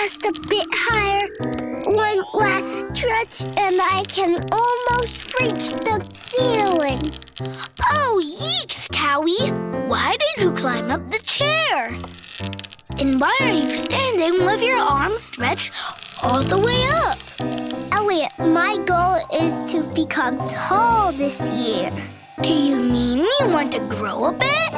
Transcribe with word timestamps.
Just 0.00 0.24
a 0.26 0.32
bit 0.48 0.66
higher. 0.70 1.26
One 1.84 2.22
last 2.32 2.94
stretch, 2.94 3.42
and 3.42 3.80
I 3.82 4.04
can 4.06 4.44
almost 4.52 5.34
reach 5.40 5.72
the 5.72 6.06
ceiling. 6.12 7.02
Oh, 7.90 8.22
yeeks, 8.24 8.86
Cowy! 8.90 9.88
Why 9.88 10.16
did 10.16 10.44
you 10.44 10.52
climb 10.52 10.92
up 10.92 11.10
the 11.10 11.18
chair? 11.18 11.98
And 12.98 13.20
why 13.20 13.36
are 13.40 13.52
you 13.52 13.74
standing 13.74 14.46
with 14.46 14.62
your 14.62 14.78
arms 14.78 15.20
stretched 15.20 15.72
all 16.22 16.44
the 16.44 16.58
way 16.58 16.80
up? 17.02 17.18
Elliot, 17.90 18.32
my 18.38 18.76
goal 18.86 19.18
is 19.34 19.68
to 19.72 19.82
become 19.94 20.38
tall 20.46 21.10
this 21.10 21.50
year. 21.50 21.90
Do 22.40 22.48
you 22.48 22.76
mean 22.76 23.18
you 23.18 23.46
want 23.48 23.72
to 23.72 23.80
grow 23.88 24.26
a 24.26 24.32
bit? 24.32 24.72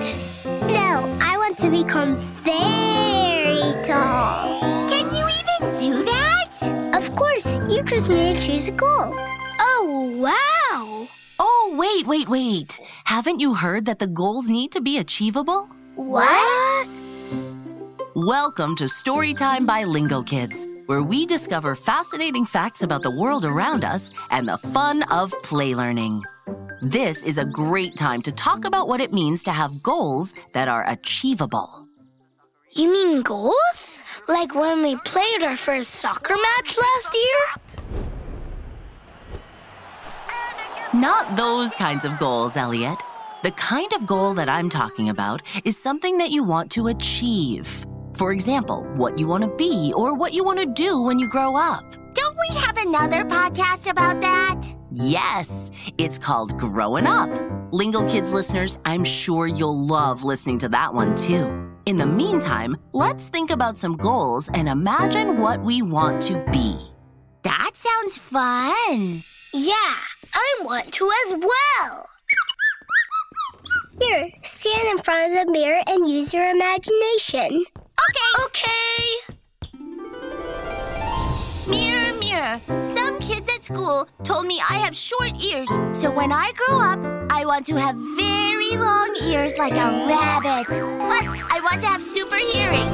No, 0.66 1.14
I 1.20 1.36
want 1.36 1.58
to 1.58 1.68
become 1.68 2.18
very 2.40 3.74
tall. 3.84 4.79
Course, 7.42 7.60
you 7.68 7.82
just 7.82 8.08
need 8.08 8.36
to 8.36 8.46
choose 8.46 8.68
a 8.68 8.72
goal. 8.72 9.14
Oh, 9.58 10.16
wow! 10.18 11.08
Oh, 11.38 11.74
wait, 11.78 12.06
wait, 12.06 12.28
wait. 12.28 12.80
Haven't 13.04 13.40
you 13.40 13.54
heard 13.54 13.86
that 13.86 13.98
the 13.98 14.06
goals 14.06 14.48
need 14.48 14.72
to 14.72 14.80
be 14.80 14.98
achievable? 14.98 15.68
What? 15.94 16.88
Welcome 18.14 18.76
to 18.76 18.84
Storytime 18.84 19.66
by 19.66 19.84
Lingo 19.84 20.22
Kids, 20.22 20.66
where 20.86 21.02
we 21.02 21.24
discover 21.24 21.74
fascinating 21.74 22.44
facts 22.44 22.82
about 22.82 23.02
the 23.02 23.10
world 23.10 23.44
around 23.44 23.84
us 23.84 24.12
and 24.30 24.48
the 24.48 24.58
fun 24.58 25.02
of 25.04 25.32
play 25.42 25.74
learning. 25.74 26.22
This 26.82 27.22
is 27.22 27.38
a 27.38 27.44
great 27.44 27.96
time 27.96 28.22
to 28.22 28.32
talk 28.32 28.64
about 28.64 28.88
what 28.88 29.00
it 29.00 29.12
means 29.12 29.42
to 29.44 29.52
have 29.52 29.82
goals 29.82 30.34
that 30.52 30.68
are 30.68 30.88
achievable. 30.88 31.89
You 32.72 32.92
mean 32.92 33.22
goals? 33.22 33.98
Like 34.28 34.54
when 34.54 34.82
we 34.82 34.94
played 34.98 35.42
our 35.42 35.56
first 35.56 35.90
soccer 35.90 36.36
match 36.36 36.78
last 36.78 37.14
year? 37.14 37.90
Not 40.94 41.36
those 41.36 41.74
kinds 41.74 42.04
of 42.04 42.16
goals, 42.18 42.56
Elliot. 42.56 43.02
The 43.42 43.50
kind 43.52 43.92
of 43.92 44.06
goal 44.06 44.34
that 44.34 44.48
I'm 44.48 44.68
talking 44.68 45.08
about 45.08 45.42
is 45.64 45.76
something 45.76 46.18
that 46.18 46.30
you 46.30 46.44
want 46.44 46.70
to 46.72 46.86
achieve. 46.86 47.84
For 48.14 48.30
example, 48.32 48.84
what 48.94 49.18
you 49.18 49.26
want 49.26 49.42
to 49.42 49.50
be 49.56 49.92
or 49.96 50.14
what 50.14 50.32
you 50.32 50.44
want 50.44 50.60
to 50.60 50.66
do 50.66 51.02
when 51.02 51.18
you 51.18 51.28
grow 51.28 51.56
up. 51.56 51.84
Don't 52.14 52.36
we 52.48 52.54
have 52.56 52.76
another 52.76 53.24
podcast 53.24 53.90
about 53.90 54.20
that? 54.20 54.62
Yes, 54.92 55.72
it's 55.98 56.18
called 56.18 56.56
Growing 56.56 57.06
Up. 57.08 57.30
Lingo 57.72 58.06
Kids 58.08 58.32
listeners, 58.32 58.78
I'm 58.84 59.04
sure 59.04 59.48
you'll 59.48 59.78
love 59.78 60.22
listening 60.22 60.58
to 60.58 60.68
that 60.68 60.94
one 60.94 61.16
too. 61.16 61.69
In 61.90 61.96
the 61.96 62.06
meantime, 62.06 62.76
let's 62.92 63.26
think 63.26 63.50
about 63.50 63.76
some 63.76 63.96
goals 63.96 64.48
and 64.54 64.68
imagine 64.68 65.38
what 65.40 65.60
we 65.60 65.82
want 65.82 66.22
to 66.22 66.38
be. 66.52 66.78
That 67.42 67.72
sounds 67.74 68.16
fun. 68.16 69.24
Yeah, 69.52 69.96
I 70.32 70.60
want 70.62 70.92
to 70.92 71.10
as 71.26 71.34
well. 71.34 72.06
Here, 74.00 74.30
stand 74.44 74.88
in 74.88 74.98
front 75.02 75.32
of 75.32 75.44
the 75.44 75.50
mirror 75.50 75.82
and 75.88 76.08
use 76.08 76.32
your 76.32 76.48
imagination. 76.48 77.64
Okay. 78.06 78.44
Okay. 78.44 79.34
Mirror, 81.68 82.12
mirror. 82.20 82.60
Some 82.84 83.18
kids 83.18 83.48
at 83.48 83.64
school 83.64 84.08
told 84.22 84.46
me 84.46 84.60
I 84.60 84.74
have 84.74 84.94
short 84.94 85.32
ears, 85.42 85.70
so 85.92 86.08
when 86.12 86.30
I 86.30 86.52
grow 86.52 86.78
up, 86.78 87.00
I 87.32 87.44
want 87.44 87.66
to 87.66 87.74
have 87.74 87.96
very 88.16 88.49
long 88.76 89.16
ears 89.22 89.56
like 89.58 89.72
a 89.72 90.06
rabbit. 90.06 90.66
Plus, 90.66 91.26
I 91.50 91.60
want 91.62 91.80
to 91.82 91.88
have 91.88 92.02
super 92.02 92.36
hearing. 92.36 92.88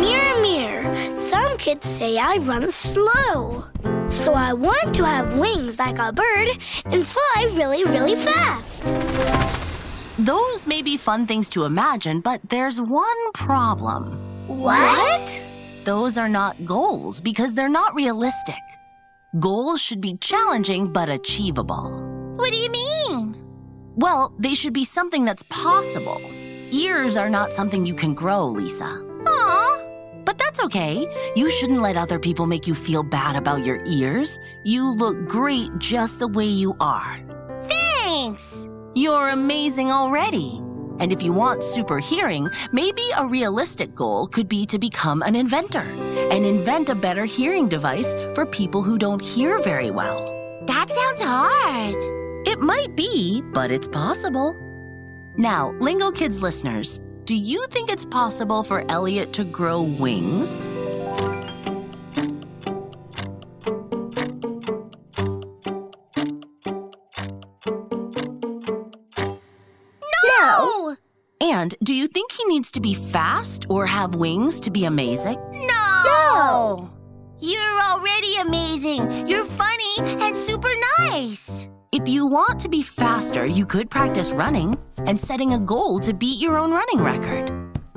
Mirror, 0.00 0.40
mirror. 0.42 1.16
Some 1.16 1.56
kids 1.58 1.88
say 1.88 2.18
I 2.18 2.36
run 2.36 2.70
slow. 2.70 3.64
So 4.10 4.34
I 4.34 4.52
want 4.52 4.94
to 4.94 5.04
have 5.04 5.36
wings 5.36 5.78
like 5.78 5.98
a 5.98 6.12
bird 6.12 6.48
and 6.86 7.06
fly 7.06 7.50
really, 7.52 7.84
really 7.84 8.16
fast. 8.16 8.82
Those 10.18 10.66
may 10.66 10.80
be 10.82 10.96
fun 10.96 11.26
things 11.26 11.50
to 11.50 11.64
imagine, 11.64 12.20
but 12.20 12.40
there's 12.48 12.80
one 12.80 13.32
problem. 13.32 14.18
What? 14.46 15.42
Those 15.84 16.16
are 16.16 16.28
not 16.28 16.64
goals 16.64 17.20
because 17.20 17.54
they're 17.54 17.68
not 17.68 17.94
realistic. 17.94 18.62
Goals 19.40 19.80
should 19.82 20.00
be 20.00 20.16
challenging 20.18 20.92
but 20.92 21.08
achievable. 21.08 21.90
What 22.36 22.52
do 22.52 22.56
you 22.56 22.70
mean? 22.70 23.03
Well, 23.96 24.34
they 24.38 24.54
should 24.54 24.72
be 24.72 24.84
something 24.84 25.24
that's 25.24 25.44
possible. 25.44 26.20
Ears 26.72 27.16
are 27.16 27.30
not 27.30 27.52
something 27.52 27.86
you 27.86 27.94
can 27.94 28.14
grow, 28.14 28.46
Lisa. 28.46 28.84
Aw. 29.26 29.80
But 30.24 30.38
that's 30.38 30.60
okay. 30.64 31.06
You 31.36 31.48
shouldn't 31.50 31.80
let 31.80 31.96
other 31.96 32.18
people 32.18 32.46
make 32.46 32.66
you 32.66 32.74
feel 32.74 33.04
bad 33.04 33.36
about 33.36 33.64
your 33.64 33.84
ears. 33.84 34.40
You 34.64 34.90
look 34.90 35.28
great 35.28 35.70
just 35.78 36.18
the 36.18 36.26
way 36.26 36.46
you 36.46 36.74
are. 36.80 37.20
Thanks. 37.68 38.68
You're 38.94 39.28
amazing 39.28 39.92
already. 39.92 40.60
And 40.98 41.12
if 41.12 41.22
you 41.22 41.32
want 41.32 41.62
super 41.62 41.98
hearing, 41.98 42.48
maybe 42.72 43.02
a 43.16 43.26
realistic 43.26 43.94
goal 43.94 44.26
could 44.26 44.48
be 44.48 44.66
to 44.66 44.78
become 44.78 45.22
an 45.22 45.36
inventor 45.36 45.86
and 46.32 46.44
invent 46.44 46.88
a 46.88 46.94
better 46.94 47.24
hearing 47.24 47.68
device 47.68 48.12
for 48.34 48.46
people 48.46 48.82
who 48.82 48.98
don't 48.98 49.22
hear 49.22 49.60
very 49.60 49.90
well. 49.90 50.18
That 50.66 50.90
sounds 50.90 51.20
hard. 51.20 52.23
Might 52.64 52.96
be, 52.96 53.42
but 53.52 53.70
it's 53.70 53.86
possible. 53.86 54.56
Now, 55.36 55.72
Lingo 55.80 56.10
Kids 56.10 56.40
listeners, 56.40 56.98
do 57.26 57.34
you 57.34 57.66
think 57.66 57.90
it's 57.90 58.06
possible 58.06 58.62
for 58.62 58.90
Elliot 58.90 59.34
to 59.34 59.44
grow 59.44 59.82
wings? 59.82 60.70
No. 70.40 70.96
And 71.42 71.74
do 71.82 71.92
you 71.92 72.06
think 72.06 72.32
he 72.32 72.46
needs 72.46 72.70
to 72.70 72.80
be 72.80 72.94
fast 72.94 73.66
or 73.68 73.84
have 73.84 74.14
wings 74.14 74.58
to 74.60 74.70
be 74.70 74.86
amazing? 74.86 75.36
No! 75.52 76.14
No. 76.14 76.90
You're 77.40 77.80
already 77.82 78.36
amazing. 78.36 79.28
You're 79.28 79.44
funny 79.44 79.96
and 79.98 80.34
super 80.34 80.72
nice. 80.98 81.68
If 81.94 82.08
you 82.08 82.26
want 82.26 82.58
to 82.58 82.68
be 82.68 82.82
faster, 82.82 83.46
you 83.46 83.64
could 83.64 83.88
practice 83.88 84.32
running 84.32 84.76
and 85.06 85.18
setting 85.18 85.52
a 85.52 85.60
goal 85.60 86.00
to 86.00 86.12
beat 86.12 86.40
your 86.40 86.58
own 86.58 86.72
running 86.72 87.00
record. 87.00 87.52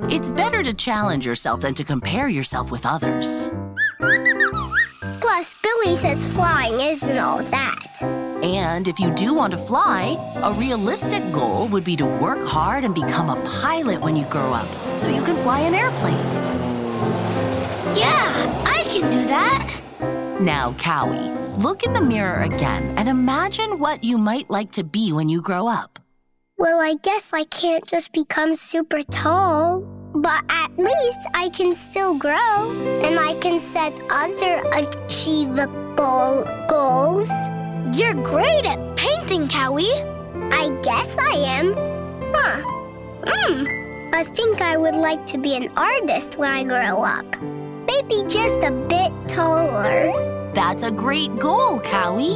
It's 0.08 0.28
better 0.28 0.62
to 0.62 0.72
challenge 0.72 1.26
yourself 1.26 1.62
than 1.62 1.74
to 1.74 1.82
compare 1.82 2.28
yourself 2.28 2.70
with 2.70 2.86
others. 2.86 3.50
Plus, 5.20 5.52
Billy 5.64 5.96
says 5.96 6.32
flying 6.32 6.80
isn't 6.80 7.18
all 7.18 7.42
that. 7.42 8.00
And 8.44 8.86
if 8.86 9.00
you 9.00 9.12
do 9.14 9.34
want 9.34 9.50
to 9.50 9.58
fly, 9.58 10.16
a 10.44 10.52
realistic 10.52 11.32
goal 11.32 11.66
would 11.66 11.82
be 11.82 11.96
to 11.96 12.06
work 12.06 12.46
hard 12.46 12.84
and 12.84 12.94
become 12.94 13.28
a 13.28 13.42
pilot 13.60 14.00
when 14.00 14.14
you 14.14 14.26
grow 14.26 14.52
up 14.52 14.68
so 14.96 15.08
you 15.08 15.24
can 15.24 15.34
fly 15.42 15.58
an 15.58 15.74
airplane. 15.74 16.14
Yeah, 17.98 18.62
I 18.64 18.84
can 18.90 19.10
do 19.10 19.26
that. 19.26 20.38
Now, 20.40 20.70
Cowy, 20.74 21.47
look 21.58 21.82
in 21.82 21.92
the 21.92 22.00
mirror 22.00 22.42
again 22.42 22.94
and 22.96 23.08
imagine 23.08 23.80
what 23.80 24.04
you 24.04 24.16
might 24.16 24.48
like 24.48 24.70
to 24.72 24.84
be 24.84 25.12
when 25.12 25.28
you 25.28 25.42
grow 25.42 25.66
up. 25.66 25.98
Well, 26.56 26.80
I 26.80 26.94
guess 27.02 27.32
I 27.32 27.44
can't 27.44 27.84
just 27.86 28.12
become 28.12 28.54
super 28.54 29.02
tall, 29.02 29.80
but 30.14 30.44
at 30.48 30.70
least 30.78 31.18
I 31.34 31.48
can 31.48 31.72
still 31.72 32.16
grow 32.16 32.70
and 33.02 33.18
I 33.18 33.34
can 33.40 33.58
set 33.58 33.92
other 34.10 34.62
achievable 34.72 36.44
goals. 36.68 37.30
You're 37.92 38.14
great 38.22 38.64
at 38.64 38.96
painting, 38.96 39.48
Cowy. 39.48 39.90
I 40.52 40.70
guess 40.82 41.16
I 41.18 41.32
am. 41.58 41.74
Huh. 42.34 42.62
Hmm. 43.26 44.14
I 44.14 44.22
think 44.24 44.60
I 44.62 44.76
would 44.76 44.94
like 44.94 45.26
to 45.26 45.38
be 45.38 45.56
an 45.56 45.70
artist 45.76 46.38
when 46.38 46.50
I 46.50 46.62
grow 46.62 47.02
up. 47.02 47.26
Maybe 47.42 48.22
just 48.28 48.62
a 48.62 48.70
bit 48.70 49.12
taller. 49.28 50.37
That's 50.58 50.82
a 50.82 50.90
great 50.90 51.38
goal, 51.38 51.78
Cowy. 51.78 52.34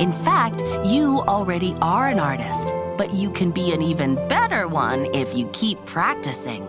In 0.00 0.10
fact, 0.10 0.64
you 0.84 1.20
already 1.28 1.76
are 1.80 2.08
an 2.08 2.18
artist. 2.18 2.74
but 2.98 3.14
you 3.14 3.30
can 3.30 3.50
be 3.50 3.72
an 3.72 3.82
even 3.82 4.16
better 4.28 4.66
one 4.68 5.06
if 5.14 5.34
you 5.34 5.46
keep 5.52 5.78
practicing. 5.86 6.62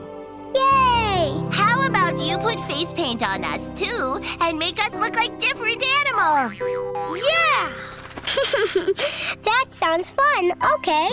Yay! 0.55 1.43
How 1.51 1.85
about 1.85 2.17
you 2.19 2.37
put 2.37 2.59
face 2.61 2.93
paint 2.93 3.27
on 3.27 3.43
us 3.43 3.71
too 3.71 4.21
and 4.39 4.57
make 4.57 4.79
us 4.79 4.95
look 4.95 5.15
like 5.15 5.37
different 5.39 5.83
animals? 5.99 6.59
Yeah! 7.27 7.71
that 9.49 9.65
sounds 9.69 10.11
fun. 10.11 10.53
Okay. 10.75 11.09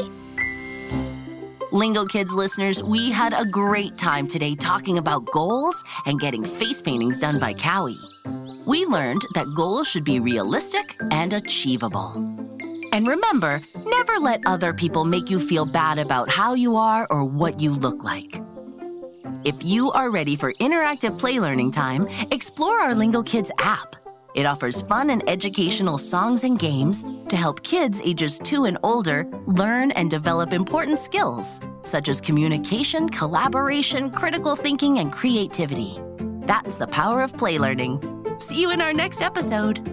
Lingo 1.72 2.04
Kids 2.04 2.32
listeners, 2.32 2.82
we 2.82 3.10
had 3.10 3.32
a 3.32 3.44
great 3.44 3.96
time 3.96 4.26
today 4.26 4.54
talking 4.54 4.98
about 4.98 5.24
goals 5.32 5.82
and 6.04 6.20
getting 6.20 6.44
face 6.44 6.80
paintings 6.80 7.20
done 7.20 7.38
by 7.38 7.54
Cowy. 7.54 7.96
We 8.70 8.86
learned 8.86 9.26
that 9.34 9.52
goals 9.52 9.88
should 9.88 10.04
be 10.04 10.20
realistic 10.20 10.96
and 11.10 11.32
achievable. 11.32 12.12
And 12.92 13.04
remember, 13.04 13.62
never 13.84 14.20
let 14.20 14.46
other 14.46 14.72
people 14.72 15.04
make 15.04 15.28
you 15.28 15.40
feel 15.40 15.66
bad 15.66 15.98
about 15.98 16.30
how 16.30 16.54
you 16.54 16.76
are 16.76 17.04
or 17.10 17.24
what 17.24 17.60
you 17.60 17.72
look 17.72 18.04
like. 18.04 18.40
If 19.44 19.64
you 19.64 19.90
are 19.90 20.12
ready 20.12 20.36
for 20.36 20.54
interactive 20.60 21.18
play 21.18 21.40
learning 21.40 21.72
time, 21.72 22.06
explore 22.30 22.80
our 22.80 22.94
Lingo 22.94 23.24
Kids 23.24 23.50
app. 23.58 23.96
It 24.36 24.46
offers 24.46 24.82
fun 24.82 25.10
and 25.10 25.28
educational 25.28 25.98
songs 25.98 26.44
and 26.44 26.56
games 26.56 27.04
to 27.28 27.36
help 27.36 27.64
kids 27.64 28.00
ages 28.04 28.38
two 28.38 28.66
and 28.66 28.78
older 28.84 29.26
learn 29.46 29.90
and 29.92 30.08
develop 30.08 30.52
important 30.52 30.98
skills 30.98 31.60
such 31.82 32.08
as 32.08 32.20
communication, 32.20 33.08
collaboration, 33.08 34.12
critical 34.12 34.54
thinking, 34.54 35.00
and 35.00 35.12
creativity. 35.12 35.98
That's 36.46 36.76
the 36.76 36.86
power 36.86 37.20
of 37.22 37.36
play 37.36 37.58
learning. 37.58 38.19
See 38.40 38.60
you 38.62 38.70
in 38.70 38.80
our 38.80 38.94
next 38.94 39.20
episode. 39.20 39.89